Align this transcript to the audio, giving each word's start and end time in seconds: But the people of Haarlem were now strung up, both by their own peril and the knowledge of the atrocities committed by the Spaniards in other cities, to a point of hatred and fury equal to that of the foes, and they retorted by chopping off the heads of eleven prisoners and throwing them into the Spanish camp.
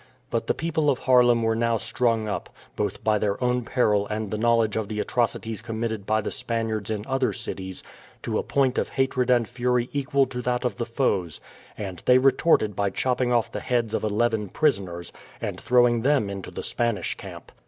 But 0.31 0.47
the 0.47 0.55
people 0.55 0.89
of 0.89 0.97
Haarlem 1.01 1.43
were 1.43 1.55
now 1.55 1.77
strung 1.77 2.27
up, 2.27 2.49
both 2.75 3.03
by 3.03 3.19
their 3.19 3.37
own 3.43 3.63
peril 3.63 4.07
and 4.07 4.31
the 4.31 4.37
knowledge 4.39 4.75
of 4.75 4.87
the 4.87 4.99
atrocities 4.99 5.61
committed 5.61 6.07
by 6.07 6.21
the 6.21 6.31
Spaniards 6.31 6.89
in 6.89 7.05
other 7.05 7.31
cities, 7.33 7.83
to 8.23 8.39
a 8.39 8.43
point 8.43 8.79
of 8.79 8.89
hatred 8.89 9.29
and 9.29 9.47
fury 9.47 9.91
equal 9.93 10.25
to 10.25 10.41
that 10.41 10.65
of 10.65 10.77
the 10.77 10.87
foes, 10.87 11.39
and 11.77 12.01
they 12.07 12.17
retorted 12.17 12.75
by 12.75 12.89
chopping 12.89 13.31
off 13.31 13.51
the 13.51 13.59
heads 13.59 13.93
of 13.93 14.03
eleven 14.03 14.49
prisoners 14.49 15.13
and 15.39 15.61
throwing 15.61 16.01
them 16.01 16.31
into 16.31 16.49
the 16.49 16.63
Spanish 16.63 17.13
camp. 17.13 17.51